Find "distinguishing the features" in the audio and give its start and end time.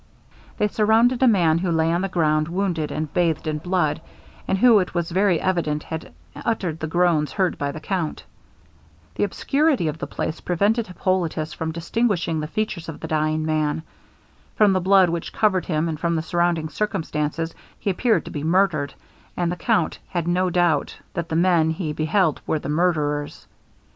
11.71-12.89